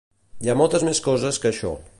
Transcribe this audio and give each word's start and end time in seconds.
Hi 0.45 0.49
ha 0.53 0.55
moltes 0.61 0.87
més 0.89 1.03
coses 1.09 1.39
que 1.45 1.53
això. 1.53 1.79